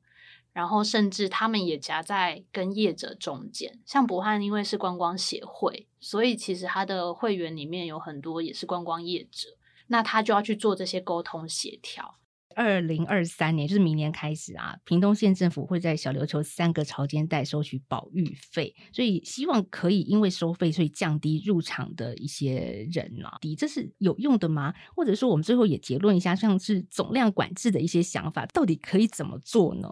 [0.57, 3.79] 然后甚至他们也夹在跟业者中间。
[3.85, 9.49] 像博汉因为是观光协会，所以其实他的会员里面有很多也是观光业者，
[9.85, 12.15] 那他就要去做这些沟通协调。
[12.55, 24.73] 二零二三年，就是明年开始啊，屏东县政府会在小琉球三个潮间带收取保育费，所以希望可以因为收费，所以降低入场的一些人啊，底这是有用的吗？
[24.95, 29.87] 或者说，我们最后也结论一下，像是总量管制的一些想法，到底可以怎么做呢？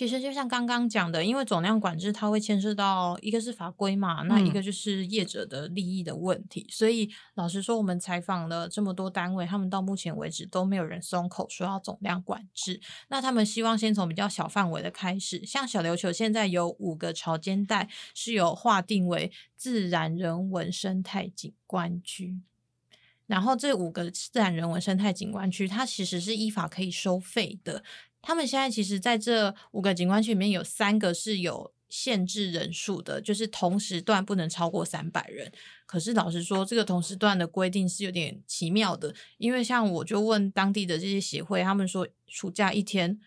[0.00, 6.66] 其实就像刚刚讲的，因为总量管制它会牵涉到一个是法规嘛，那一个就是业者的利益的问题。
[6.70, 12.80] 所以老实说，我们采访了这么多单位，他们到目前为止都没有人松口说要总量管制。
[13.08, 22.40] 那他们希望先从比较小范围的开始，像小琉球现在有五个潮间带是有划定为自然人文生态景观区，
[23.26, 27.84] 然后这五个自然人文生态景观区，它其实是依法可以收费的。
[28.22, 35.50] 他们现在其实在这五个景观区里面有三个是有限制人数的，就是同时段不能超过三百人。
[35.86, 43.18] 可是老实说，这个同时段的规定是有点奇妙的，因为像我就问当地的这些协会，他们说暑假一天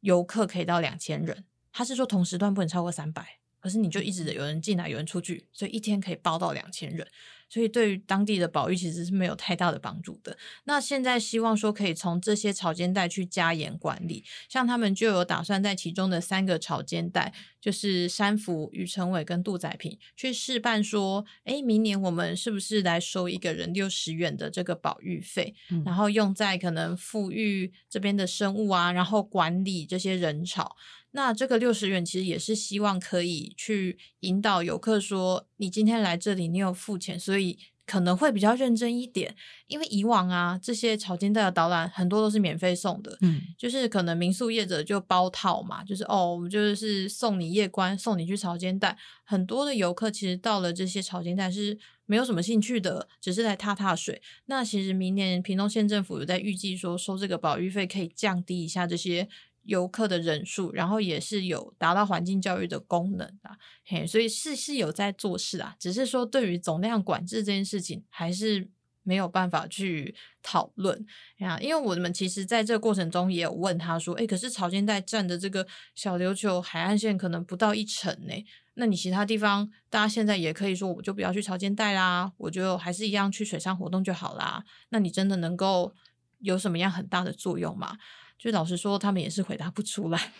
[0.00, 3.38] 游客可以到两千人，他是说同时段不能超过三百。
[3.60, 7.06] 可是你就一直有人进来，有人出去，所以一天可以包到两千人。
[7.52, 10.34] 所以对于当地的保育其实是没有太大的帮助的。
[10.64, 30.74] 那现在希望说可以从这些草间带去加严管理，像他们就有打算在其中的三个草间带，就是山福、余承伟跟杜仔平去示范说，哎，明年我们是不是来收一个人六十元的这个保育费，然后用在可能富裕这边的生物啊，然后管理这些人潮。
[31.12, 39.36] 那这个六十元其实也是希望可以去引导游客说，你今天来这里，你有付钱，所以可能会比较认真一点。
[39.66, 48.96] 因为以往啊，这些草间带的导览很多都是免费送的，嗯，就是可能民宿业者就包套嘛，就是哦，我们就是送你夜观，送你去草间带。
[49.24, 54.22] 很多的游客其实到了这些草间带是没有什么兴趣的，只是来踏踏水。
[54.46, 59.28] 那其实明年屏东县政府有在预计说，收这个保育费可以降低一下这些。
[59.64, 63.50] 游客的人数，然后也是有达到环境教育的功能的，
[63.84, 68.68] 嘿，所以是是有在做事啊，只是说对于总量管制这件事情，还是
[69.04, 71.06] 没有办法去讨论
[71.38, 71.58] 呀。
[71.60, 78.34] 因为我们其实在这个过程中也有问他说，哎，可是潮间带占的这个小琉球海岸线可能不到一成呢，
[78.74, 84.64] 那你其他地方大家现在也可以说，我就不要去潮间带啦，我就还是一样去水上活动就好啦。
[84.88, 85.94] 那你真的能够
[86.40, 87.98] 有什么样很大的作用吗？
[88.42, 90.32] 就老实说，他们也是回答不出来，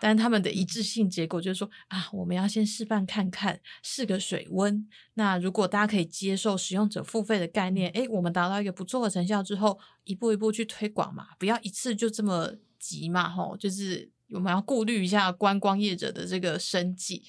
[0.00, 4.86] 但他们的一致性结果就是说啊，我们要先示范看看，试个水温。
[5.14, 12.48] 那如果大家可以接受使用者付费的概念，诶，我们达到一个不错的成效之后，一步一步去推广嘛，不要一次就这么
[12.78, 17.24] 急嘛，吼，就是我们要顾虑一下观光业者的这个生计。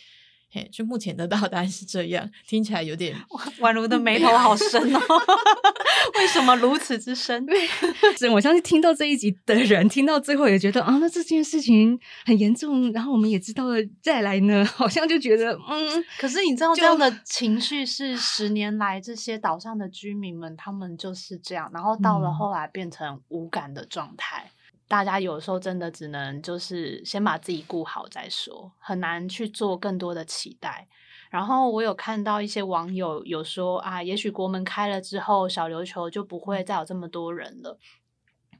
[0.51, 3.15] 嘿，就目前的答案是这样，听起来有点
[3.59, 4.99] 宛如的眉头好深哦。
[6.17, 7.45] 为什么如此之深？
[8.17, 12.91] 是我相信听到这一集的人，听到最后也觉得啊，那这件事情很严重。
[12.91, 16.03] 然后我们也知道了，再来呢，好像就觉得嗯。
[16.17, 21.69] 可是你知道，这样的情绪是十年来这些岛上的居民们，他们就是这样。
[21.71, 24.49] 然后到了后来变成无感的状态。
[24.89, 30.87] 大家有时候真的只能就是先把自己顾好再说，很难去做更多的期待。
[31.29, 37.77] 然后我有看到一些网友有说啊，也许国门开了之后，小琉球就不会再有这么多人了。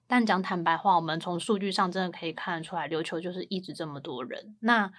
[0.06, 4.56] 但讲坦白话，我们从数据上真的可以看得出来，琉球就是一直这么多人。
[4.60, 4.92] 那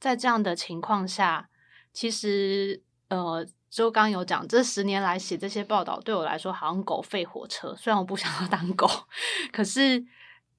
[0.00, 1.50] 在这样的情况下，
[1.92, 7.76] 其实呃，周刚有讲，这十年来写这些报道，对我来说好像狗吠火车。
[7.76, 8.88] 虽然我不想要当狗，
[9.52, 10.06] 可是。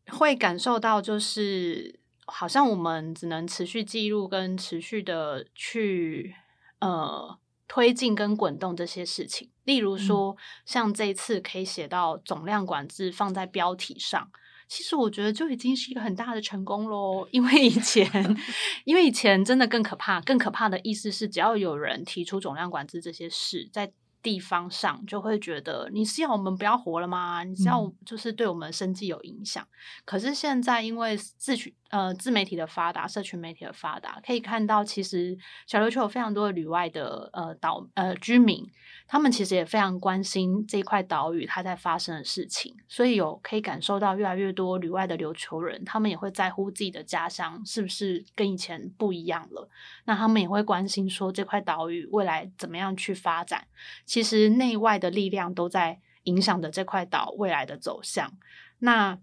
[0.09, 6.35] 会感受到，就是好像我们只能持续记录跟持续的去
[6.79, 7.37] 呃
[7.67, 9.49] 推进跟滚动这些事情。
[9.63, 10.35] 例如说，
[10.65, 14.31] 像这次可以写到总量管制放在标题上，
[14.67, 17.27] 其实我觉得就已经是一个很大的成功喽。
[17.31, 18.07] 因为以前，
[18.85, 23.91] 因为以前真的更可怕，更可怕的意思是，只要有人提出总量管制这些事，在
[24.21, 27.43] 地方上就会觉得你是要我们不要活了吗？
[27.43, 29.67] 你是要就是对我们生计有影响。
[30.05, 35.37] 可是现在因为自取呃自媒体的发达，社群媒体的发达，可以看到其实
[35.67, 38.65] 小琉球有非常多的旅外的呃岛呃居民。
[39.07, 49.67] 他们其实也非常关心这块岛屿它在发生的事情，所以有可以感受到越来越多旅外的琉球人，他们也会在乎自己的家乡是不是跟以前不一样了。
[50.05, 53.65] 那他们也会关心说这块岛屿未来怎么样去发展。
[54.05, 58.31] 其实内外的力量都在影响着这块岛未来的走向。
[58.77, 59.17] 那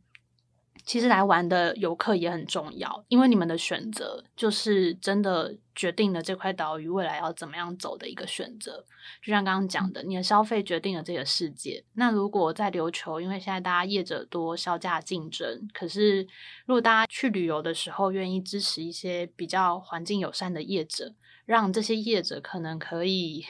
[0.86, 5.58] 其实来玩的游客也很重要，因为你们的选择就是真的。
[5.76, 8.82] 决定了这块岛屿未来要怎么样走的一个选择，
[9.22, 11.84] 就像刚刚讲的，你的消费决定了这个世界。
[11.92, 16.22] 那如果在琉球，因为现在大家业者多，销价竞争，可是
[16.64, 21.12] 如果大家去旅游的时候，愿意支持一些比较环境友善的业者，
[21.44, 23.44] 让这些业者可能可以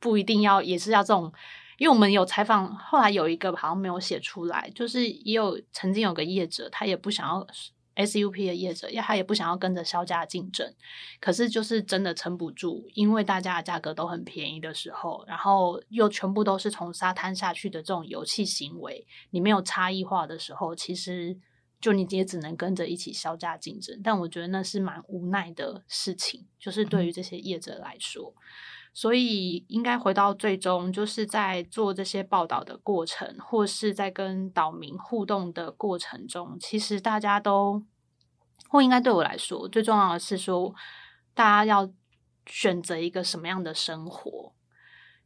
[0.00, 1.32] 不一定要也是要这种，
[1.80, 7.46] 因为我们有采访，后来有一个好像没有写出来，就是也有曾经有个业者，他也不想要。
[7.96, 10.72] SUP 的业者，他也不想要跟着销价竞争，
[11.20, 21.36] 可是就是真的撑不住，因为大家的价格都很便宜的时候，然后又全部都是从沙滩下去的这种游戏行为，你没有差异化的时候，其实
[21.78, 24.00] 就你也只能跟着一起销价竞争。
[24.02, 28.32] 但我觉得那是蛮无奈的事情，就是对于这些业者来说。
[28.92, 37.84] 所以，应该回到最终，就是在做这些报道的过程，或是在跟岛民互动的过程中，其实大家都，
[38.68, 40.74] 或应该对我来说，最重要的是说，
[41.34, 41.88] 大家要
[42.46, 44.52] 选择一个什么样的生活。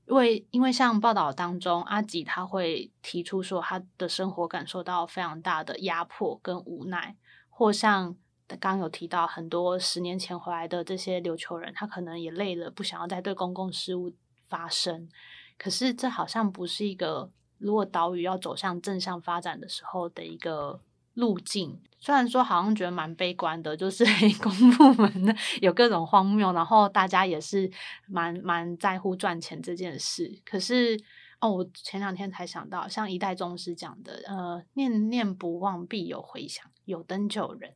[0.06, 7.16] 因为，因为像报道当中，阿吉他会提出说，他的生活感受到非常大的压迫跟无奈，
[7.48, 8.14] 或像。
[8.56, 14.12] 刚有提到很多十年前回来的这些琉球人，他可能也累了，不想要再对公共事务
[14.48, 15.08] 发声。
[15.56, 20.80] 可是这好像不是一个如果岛屿要走向正向发展的时候的一个
[21.14, 21.80] 路径。
[22.00, 24.04] 虽然说好像觉得蛮悲观的，就是
[24.42, 27.70] 公部门有各种荒谬，然后大家也是
[28.06, 30.30] 蛮蛮在乎赚钱这件事。
[30.44, 31.00] 可是
[31.44, 37.70] 哦，我前两天才想到，像一代宗师讲的，呃，念念不忘必有回响，有灯就有人。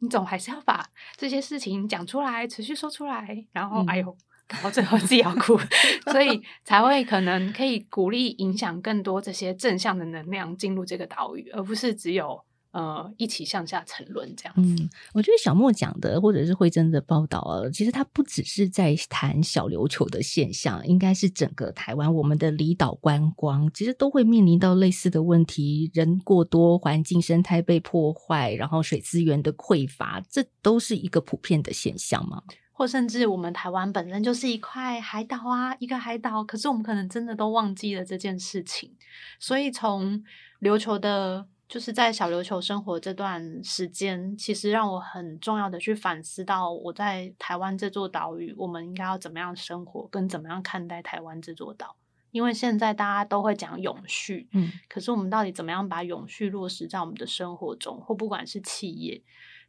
[0.00, 4.16] 你总还是要把这些事情讲出来，持续说出来，然后哎呦。
[4.62, 5.58] 到最后自己要哭，
[6.12, 12.38] 所以才会可能可以鼓励影响更多这些正向的能量进入这个岛屿，而不是只有
[12.74, 14.82] 呃一起向下沉沦这样子。
[14.82, 32.42] 嗯，我觉得小莫讲的或者是慧珍的报道啊，其实他不只是在谈小琉球的现象，应该是整个台湾我们的离岛观光其实都会面临到类似的问题：人过多、环境生态被破坏，然后水资源的匮乏，这都是一个普遍的现象吗？
[32.76, 38.90] 或甚至我们台湾本身就是一块海岛啊，一个海岛，可是我们可能真的都忘记了这件事情。
[39.38, 40.24] 所以从
[40.60, 51.96] 琉球的，就是在小琉球生活这段时间，其实让我很重要的去反思到，我在台湾这座岛屿，我们应该要怎么样生活，跟怎么样看待台湾这座岛。
[52.30, 59.22] 因为现在大家都会讲永续，嗯，可是我们到底怎么样把永续落实在我们的生活中，或不管是企业。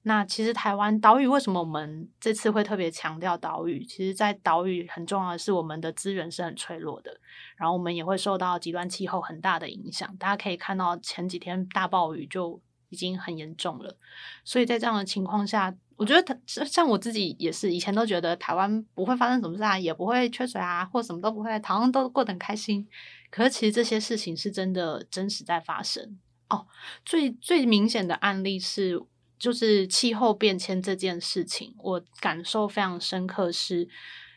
[0.08, 3.84] 那其实台湾岛屿为什么我们这次会特别强调岛屿？
[3.84, 7.20] 其实，在岛屿很重要的是我们的资源是很脆弱的，
[7.58, 10.16] 然后我们也会受到极端气候很大的影响。
[10.18, 13.98] 大家可以看到前几天大暴雨就已经很严重了，
[14.44, 22.88] 所以在这样的情况下，我觉得像我自己也是，以前都觉得台湾不会发生什么事啊，也不会缺水啊，或什么都不会，好像都过得很开心。
[23.32, 26.68] 可是其实这些事情是真的真实在发生哦。
[27.04, 29.02] 最最明显的案例是。
[29.38, 33.52] 就是气候变迁这件事情，我感受非常深刻。
[33.52, 33.88] 是，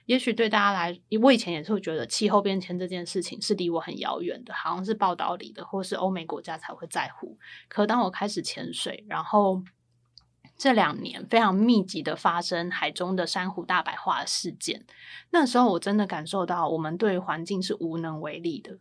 [0.07, 7.39] 也许对大家来，我以前也是会觉得气候变迁这件事情是离我很遥远的，好像是报道里的，或是欧美国家才会在乎。
[7.69, 9.63] 可当我开始潜水，然后
[10.57, 14.85] 这两年非常密集的发生海中的珊瑚大白化事件，
[15.31, 18.79] 那时候我真的感受到，我们对环境是无能为力的。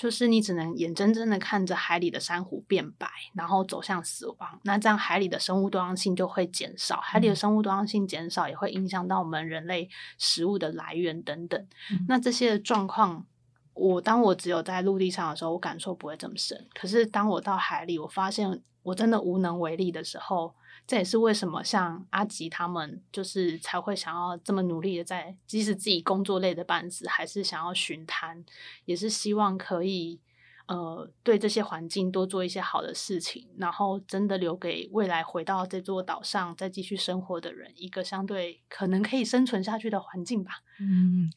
[0.00, 4.58] 就是你只能眼睁睁的看着海里的珊瑚变白，然后走向死亡。
[4.62, 11.66] 那这样海里的生物多样性就会减少，海里的生物多样性减少也会影响到我们人类食物的来源等等。
[12.08, 13.26] 那这些状况，
[13.74, 16.66] 我当我只有在陆地上的时候，我感受不会这么深。
[16.72, 20.54] 可是当我到海里，我发现我真的无能为力的时候。
[20.90, 28.44] 这也是为什么像阿吉他们，就是才会想要这么努力的在，即使自己工作累的半死，还是想要巡滩，
[28.86, 30.18] 也是希望可以，
[30.66, 40.62] 呃，对这些环境多做一些好的事情，然后真的留给未来回到这座岛上再继续生活的人一个相对可能可以生存下去的环境吧。
[40.80, 41.30] 嗯。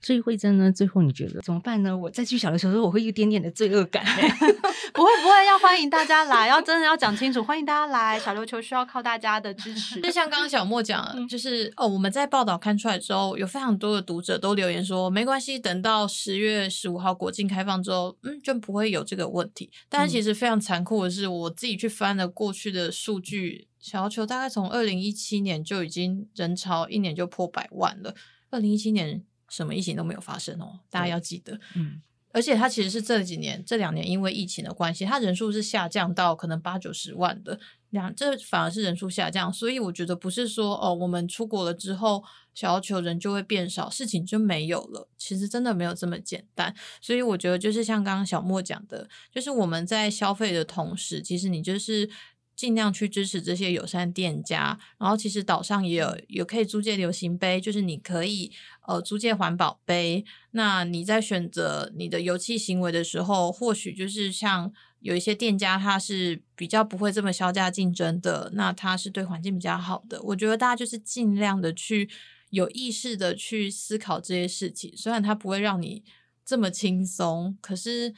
[0.00, 1.96] 所以慧珍呢，最后你觉得怎么办呢？
[1.96, 4.04] 我再去小的时候，我会有一点点的罪恶感。
[4.94, 8.18] 不会不会，要欢迎大家来，要真的要讲清楚，欢迎大家来。
[8.18, 10.00] 小琉球需要靠大家的支持。
[10.02, 19.70] 就像刚刚小莫讲，就是哦，我们在报道看出来之后，有非常多的读者都留言说，没关系，等到十月十五号国境开放之后，嗯，就不会有这个问题。
[19.88, 28.14] 但是其实非常残酷的是，我自己去翻了过去的数据，小琉球大概从二零一七年就已经人潮一年就破百万了。
[28.50, 29.22] 二零一七年。
[29.56, 31.58] 什么疫情都没有发生哦，大家要记得。
[31.74, 39.50] 嗯，而且它其实是这几年、这两年因为疫情的关系，它人数是下降到可能八九十万的，两这反而是人数下降。
[39.50, 45.08] 所以我觉得不是说哦，我们出国了之后，小要求人就会变少，事情就没有了。
[45.16, 46.74] 其实真的没有这么简单。
[47.00, 52.10] 所以我觉得就是像刚刚小莫讲的，就是我们在消费的同时，其实你就是。
[52.56, 58.50] 尽量去支持这些友善店家，然后其实岛上也有也可以租借流行杯，就是你可以
[58.86, 60.24] 呃租借环保杯。
[60.52, 70.22] 那你在选择你的油气行为的时候，或许就是像有一些店家，他是比较不会这么销价竞争的，那他是对环境比较好的。
[70.22, 72.08] 我觉得大家就是尽量的去
[72.48, 76.02] 有意识的去思考这些事情，虽然它不会让你
[76.42, 78.14] 这么轻松，可是。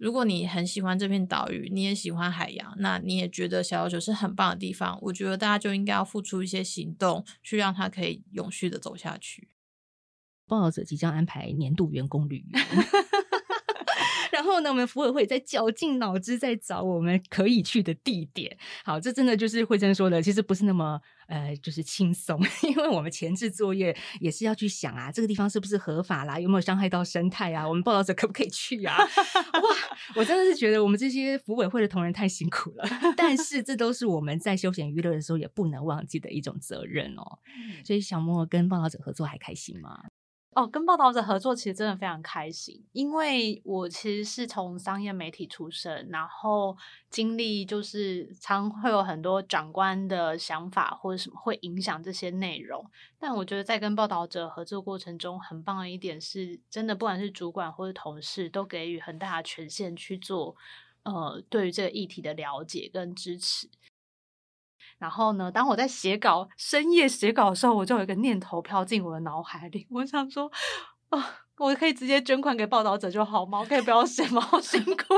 [0.00, 9.48] 如果你很喜欢这片岛屿，你也喜欢海洋，那你也觉得小琉球是很棒的地方，我觉得大家就应该要付出一些行动，去让它可以永续的走下去。
[10.46, 12.58] 报道者即将安排年度员工旅游。
[14.32, 18.56] 然后呢，我们福委会在绞尽脑汁在找我们可以去的地点。
[18.84, 20.98] 好，这真的就是慧珍说的，其实不是那么
[21.30, 27.66] 呃，就是轻松， 因为我们前置作业也是要去想啊，这个地方是不是合法啦，有没有伤害到生态啊？
[27.66, 28.98] 我们报道者可不可以去啊？
[28.98, 29.76] 哇，
[30.16, 32.84] 我真的是觉得我们这些服委会的同仁太辛苦了，
[33.16, 37.38] 但是这都是我们在休闲娱乐的时候也不能忘记的一种责任哦。
[37.84, 40.02] 所以小莫跟报道者合作还开心吗？
[40.54, 46.76] 哦，跟报道者合作其实真的非常开心，因为我其实是从商业媒体出身，然后
[47.08, 52.84] 经历就是常会有很多长官的想法或者什么会影响这些内容。
[53.16, 60.56] 但我觉得在跟报道者合作过程中，很棒的一点是，真的不管是主管或者同事，都给予很大的权限去做，
[61.04, 63.68] 呃，对于这个议题的了解跟支持。
[65.00, 70.52] 然后呢，当我在写稿、深夜写稿的时候，我就有一个念头飘进我的脑海里，我想说，
[71.08, 73.60] 啊，我可以直接捐款给报道者就好吗？
[73.60, 74.40] 我可以不要写吗？
[74.42, 75.14] 好辛苦，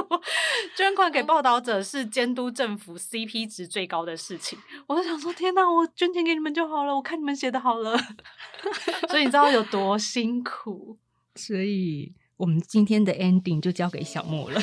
[0.76, 4.56] 捐款给报道者是监督政府 CP 值最高的事情。
[4.86, 7.98] 我就想说，天哪，我捐钱给你们就好了，我看你们写的好了。
[9.10, 10.96] 所以你知道有多辛苦？
[11.34, 14.60] 所以我们今天的 ending 就交给小莫了。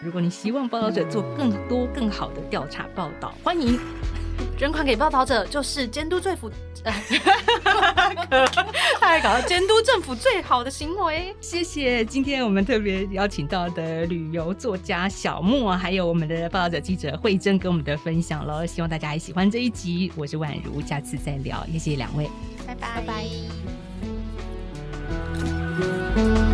[0.00, 3.78] 如果你希望报道者做更多更好的调查报道，欢迎
[4.56, 6.48] 捐款给报道者，就是监督政府，
[9.00, 11.34] 太搞了，监督政府最好的行为。
[11.40, 20.12] 谢谢，今天我们特别邀请到的旅游作家小莫，还有我们的报道者记者慧珍跟我们的分享了，希望大家也喜欢这一集。
[20.14, 22.30] 我是宛如，下次再聊，谢谢两位，
[22.64, 23.24] 拜拜拜
[26.14, 26.47] 拜。